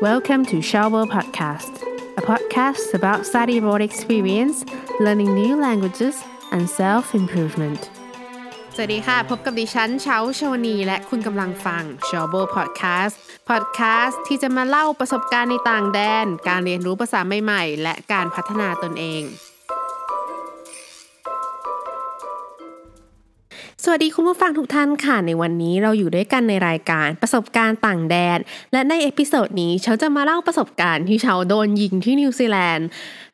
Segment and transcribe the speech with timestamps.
[0.00, 1.82] Welcome to Shower Podcast,
[2.16, 4.64] a podcast about study abroad experience,
[5.00, 7.80] learning new languages, and self improvement.
[8.74, 13.14] สวัสดีค่ะ พบกับดิฉันเช้าชวนี และคุณกำลังฟัง s h o w b o Podcast
[13.50, 19.22] Podcast ที่จะมาเล่าประสบการณ์ในต่างแดน การเรียนรู้ภาษาใหม่ ๆ และการพัฒนาตนเอง
[23.92, 28.38] วัสดีคุณผู้ฟังทุกท่านค่ะ ในวันนี้เราอยู่ด้วยกันในรายการประสบการณ์ต่างแดน
[28.72, 32.86] และใน episode นี้เชาจะมาเล่าประสบการณ์ที่เชาโดนยิงที่นิวซีแลนด์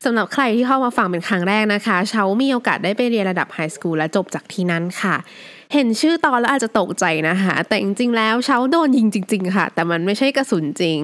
[0.04, 5.16] สำหรับใครที่เข้ามาฟังเป็นครั้งแรกนะคะ เชามีโอกาสได้ไปเรียนระดับ high school และจบจากที่นั้นค่ะ
[5.74, 11.00] เห็นชื่อตอนแล้วอาจจะตกใจนะคะ แต่จริงๆแล้วเชาโดนยิงจริง ๆ ค่ะ แต่มันไม่ใช่กระสุนจริง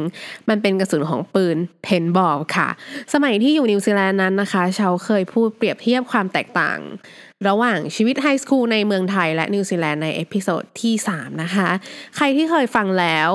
[0.48, 2.69] มันเป็นกระสุนของปืนเพนบอลค่ะ
[3.12, 6.78] สมัยที่อยู่นิวซีแลนด์นั้นนะคะเชาเคยพูดเปรียบเทียบความแตกต่าง
[7.48, 11.69] ระหว่างชีวิต high school ในเมืองไทยและนิวซีแลนด์ใน episode ที่ 3 นะคะ
[12.16, 13.30] ใครที่เคยฟังแล้ว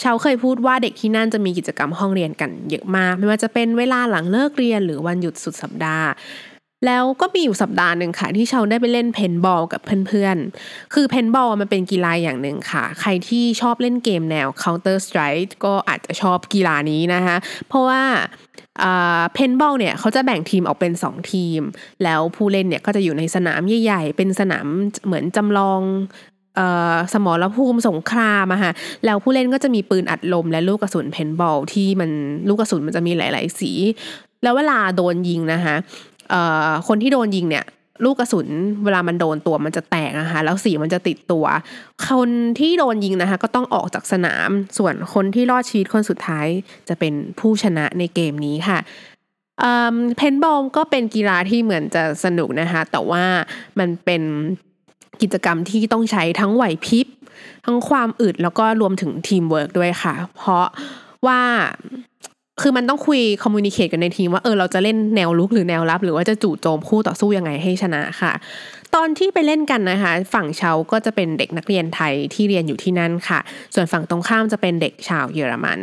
[0.00, 6.08] เชาเคยพูดว่าเด็กที่นั่นจะมีกิจกรรมห้องเรียนกันเยอะมาก ไม่ว่าจะเป็นเวลาหลังเลิกเรียนหรือวันหยุดสุดสัปดาห์
[6.86, 17.36] แล้วก็มีอยู่สัปดาห์หนึ่งค่ะ ที่ชาวได้ไปเล่นเพนบอลกับเพื่อนๆ คือเพนบอลมันเป็นกีฬาอย่างหนึ่งค่ะ ใครที่ชอบเล่นเกมแนว Counter Strike ก็อาจจะชอบกีฬานี้นะคะ
[17.68, 18.02] เพราะว่า
[19.34, 21.60] เพนบอลเนี่ยเขาจะแบ่งทีมออกเป็น 2 ทีม
[22.04, 24.66] แล้วผู้เล่นเนี่ยก็จะอยู่ในสนามใหญ่ๆ เป็นสนาม
[25.06, 25.80] เหมือนจำลอง
[27.12, 28.72] สมรภูมิสงครามอะค่ะ
[29.04, 32.10] แล้วผู้เล่นก็จะมีปืนอัดลมและลูกกระสุนเพนบอลที่มัน
[32.48, 33.72] ลูกกระสุนมันจะมีหลาย ๆ สี
[34.42, 35.76] แล้วเวลาโดนยิงนะคะ
[36.88, 37.66] คนที่โดนยิงเนี่ย
[38.04, 38.48] ลูกกระสุน
[38.84, 41.44] เวลามันโดนตัวมันจะแตกนะคะแล้วสีมันจะติดตัว
[42.06, 46.46] คนที่โดนยิงนะคะก็ต้องออกจากสนาม ส่วนคนที่รอดชีวิตคนสุดท้าย
[46.88, 48.78] จะเป็นผู้ชนะในเกมนี้ค่ะ
[50.16, 53.24] เพนบอลก็เป็นกีฬาที่เหมือนจะสนุกนะคะแต่ว่า
[53.78, 54.22] มันเป็น
[55.22, 57.06] กิจกรรมที่ต้องใช้ทั้งไหวพริบ
[57.64, 60.66] ทั้งความอึดแล้วก็รวมถึงทีมเวิร์กด้วยค่ะ เพราะ
[61.26, 61.40] ว่า
[62.62, 68.32] คือมันต้องคุย communicate กันในทีมว่าเออเราจะเล่นแนวรุกหรือแนวรับ หรือว่าจะจู่โจมคู่ต่อสู้ยังไงให้ชนะค่ะ
[68.94, 73.40] ตอนที่ไปเล่นกันนะคะ ฝั่งเชาก็จะเป็นเด็กนักเรียนไทยที่เรียนอยู่ที่นั่นค่ะ
[73.74, 75.80] ส่วนฝั่งตรงข้ามจะเป็นเด็กชาวเยอรมัน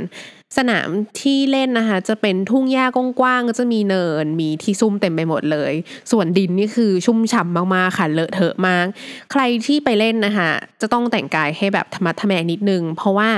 [0.58, 0.90] สนาม
[1.22, 5.74] ที่เล่นนะคะ จะเป็นทุ่งหญ้ากว้างๆก็จะมีเนินมีที่ซุ่มเต็มไปหมดเลย
[6.12, 8.86] ส่วนดินนี่คือชุ่มฉ่ามากๆค่ะเลอะเทอะมาก
[9.32, 10.50] ใครที่ไปเล่นนะคะ
[10.82, 13.30] จะต้องแต่งกายให้แบบธรรมะทแมงนิดนึง เพราะว่า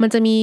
[0.00, 0.34] มันจะมี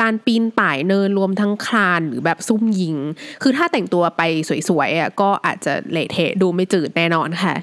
[0.00, 2.96] การปีนป่ายเนินรวมทั้งคลานหรือแบบซุ่มยิง
[3.42, 4.22] คือถ้าแต่งตัวไป
[4.68, 7.54] สวยๆอะก็อาจจะเละเทะดูไม่จืดแน่นอนค่ะ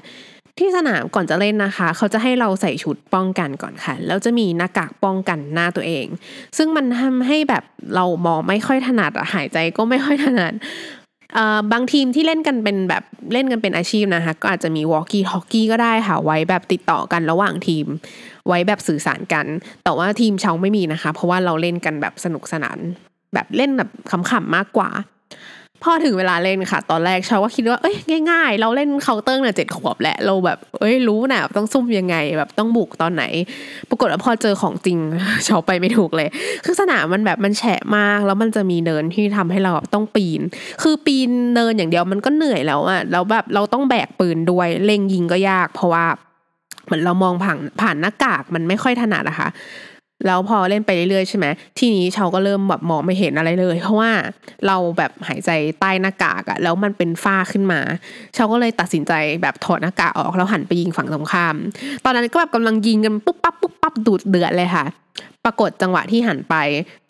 [0.58, 6.06] ที่สนามก่อนจะเล่นนะคะ เขาจะให้เราใส่ชุดป้องกันก่อนค่ะ แล้วจะมีหน้ากากป้องกันหน้าตัวเอง
[6.56, 10.52] ซึ่งมันทำให้แบบเรามองไม่ค่อยถนัดหายใจก็ไม่ค่อยถนัด
[11.72, 17.86] บางทีมที่เล่นกันเป็นแบบเล่นกันเป็นอาชีพนะคะก็อาจจะมีวอลกี้ฮอกกี้ก็ได้ค่ะไว้แบบติดต่อกันระหว่างทีม
[18.48, 19.46] ไว้แบบสื่อสารกัน
[19.84, 22.78] แต่ว่าทีมเชาไม่มีนะคะ เพราะว่าเราเล่นกันแบบสนุกสนาน
[23.34, 24.90] แบบเล่นแบบขำๆมากกว่า
[25.82, 27.96] พอถึงเวลาเล่นค่ะ ตอนแรกชาวก็คิดว่าเอ้ย
[28.30, 33.24] ง่าย ๆ เราเล่นเคาน์เตอร์เนี่ยเจ็ดขวบแหละเราแบบ เอ้ยรู้นะต้องซุ่มยังไงแบบต้องบุกตอนไหน
[33.88, 34.98] ปรากฏว่าพอเจอของจริง
[35.46, 36.28] ชาวไปไม่ถูกเลย
[36.64, 40.40] คือสนามมันแบบมันแฉะมาก แล้วมันจะมีเนินที่ทำให้เราต้องปีน
[40.82, 46.04] คือปีนเนินอย่างเดียวมันก็เหนื่อยแล้วอะแล้วแบบเราต้องแบกปืนด้วยเล็งยิงก็ยาก เพราะว่า
[46.84, 49.48] เหมือนเรามองผ่านผ่านหน้ากากมันไม่ค่อยถนัดนะคะ
[50.26, 51.46] แล้วพอเล่นไปเรื่อยๆใช่ไหม
[51.78, 54.10] ทีนี้ชาวก็เริ่มแบบมองไม่เห็นอะไรเลย เพราะว่า
[54.66, 55.50] เราแบบหายใจ
[55.80, 57.80] ใต้หน้ากากอะแล้วมันเป็นฝ้าขึ้นมา
[58.36, 59.12] ชาวก็เลยตัดสินใจ
[59.42, 61.56] แบบถอดหน้ากากออกแล้วหันไปยิงฝั่งตรงข้าม
[62.04, 64.84] ตอนนั้นก็แบบกำลังยิงกันปุ๊บปั๊บปุ๊บปั๊บดูดเดือดเลยค่ะ
[65.44, 66.54] ปรากฏจังหวะที่หันไป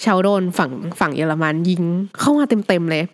[0.04, 1.82] ชาวโดนฝั่งฝั่งเยอรมันยิง
[2.20, 3.04] เข้ามาเต็มๆเลย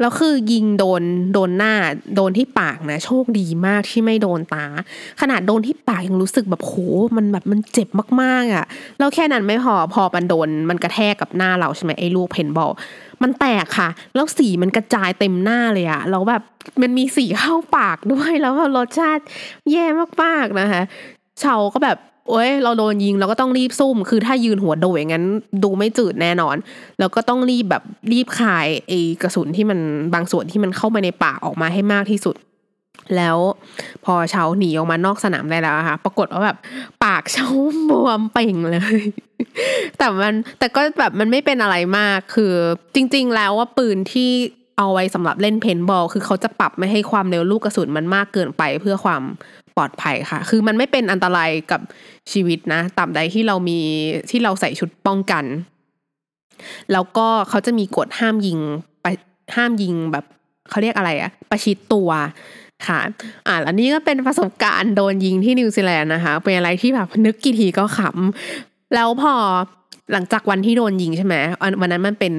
[0.00, 1.74] แล้วคือยิงโดนโดนหน้า
[2.16, 4.66] โดนที่ปากนะ โชคดีมากที่ไม่โดนตา
[5.20, 6.74] ขนาดโดนที่ปากยังรู้สึกแบบโห
[7.16, 7.88] มันแบบมันเจ็บ
[8.20, 8.64] มากๆอะ
[8.98, 12.70] แล้วแค่นั้นไม่พอพอมันโดนมันกระแทกกับหน้าเราใช่ไหมไอ้ลูกเพนบอล
[13.22, 16.42] มันแตกค่ะ แล้วสีมันกระจายเต็มหน้าเลยอะแล้วแบบ
[16.82, 19.24] มันมีสีเข้าปากด้วยแล้วรสชาติ
[19.72, 19.84] แย่
[20.22, 20.82] มากๆนะคะ
[21.42, 21.98] ชาวก็แบบ
[22.32, 25.26] โอ้ยเราโดนยิงเราก็ต้องรีบซุ่ม คือถ้ายืนหัวโดยอย่างนั้น
[25.62, 26.56] ดูไม่จืดแน่นอน
[26.98, 27.82] แล้วก็ต้องรีบแบบ
[28.12, 29.78] รีบคายไอ้กระสุนที่มัน
[30.14, 32.36] บางส่วนที่มันเข้ามาในปากออกมาให้มากที่สุด
[33.16, 33.36] แล้ว
[34.04, 36.56] พอเชาหนีออกมานอกสนามได้แล้วค่ะ ปรากฏว่าแบบ
[37.04, 37.46] ปากเชา
[37.90, 38.80] บวมเป่งเลย
[39.98, 42.52] แต่มันแต่ก็แบบมันไม่เป็นอะไรมากคือ
[42.94, 44.30] จริง ๆ แล้วว่าปืนที่
[44.78, 49.22] เอาไว้สำหรับเล่นเพนบอล คือเขาจะปรับไม่ให้ความเร็วลูกกระสุนมันมากเกินไปเพื่อความ
[49.76, 51.80] ปลอดภัยค่ะ คือมันไม่เป็นอันตรายกับ
[52.32, 53.80] ชีวิตนะตาบใดที่เรามี
[54.30, 55.44] ที่เราใส่ชุดป้องกัน
[56.92, 58.58] แล้วก็เขาจะมีกฎห้ามยิง
[59.02, 59.06] ไป
[59.56, 60.24] ห้ามยิงแบบ
[60.70, 62.10] เขาเรียกอะไรอะประชิดตัว
[62.86, 63.00] ค่ะ
[63.46, 69.34] อ่าแล้วนี่ก็เป็นประสบการณ์โดนยิงที่นิวซีแลนด์นะคะ เป็นอะไรที่แบบนึกกี่ทีก็ขำ แล้วพอ
[70.12, 71.34] หลังจากวันที่โดนยิงใช่ไหม
[71.80, 72.32] วันนั้นมันเป็น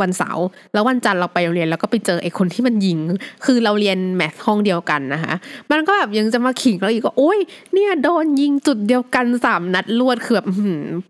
[0.00, 2.98] วันเสาร์แล้ววันจันทร์เราไปโรงเรียนแล้วก็ไปเจอไอ้คนที่มันยิง
[3.44, 5.34] คือเราเรียนแมทห้องเดียวกันนะคะ
[5.70, 7.38] มันก็แบบยังจะมาขิงเราอีกก็โอ้ย
[7.72, 10.48] เนี่ยโดนยิงจุดเดียวกันสามนัดรวดคือแบบ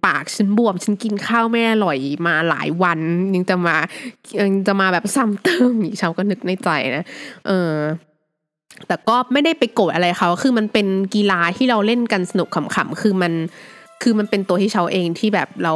[0.04, 3.00] ปากฉันบวมฉันกินข้าวไม่อร่อยมาหลายวัน
[3.34, 3.76] ยังจะมา
[4.40, 7.04] ยังจะมาแบบซ้ำเติมอีกชาวก็นึกในใจนะ
[7.46, 7.72] เออ
[8.86, 13.32] แต่ก็ไม่ได้ไปโกรธอะไรเขาคือมันเป็นกีฬาที่เราเล่นกันสนุกขำๆคือมัน
[14.02, 15.74] คือมันเป็นตัวที่เชาเองที่แบบเรา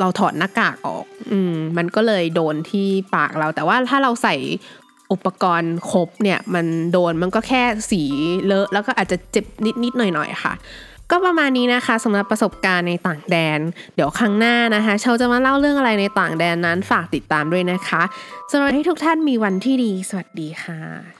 [0.00, 4.34] เราถอดหน้ากากออก อืม มันก็เลยโดนที่ปากเรา แต่ว่าถ้าเราใส่
[5.12, 8.02] อุปกรณ์ครบเนี่ย มันโดนมันก็แค่สี
[8.46, 9.44] เลอะ แล้วก็อาจจะเจ็บ
[9.84, 10.54] นิดๆหน่อยๆค่ะ
[11.10, 13.60] ก็ประมาณนี้นะคะสำหรับประสบการณ์ในต่างแดน
[13.94, 18.02] เดี๋ยวครั้งหน้านะคะเชาจะมาเล่าเรื่องอะไรในต่างแดนนั้นฝากติดตามด้วยนะคะ
[18.50, 21.19] สำหรับให้ทุกท่านมีวันที่ดี สวัสดีค่ะ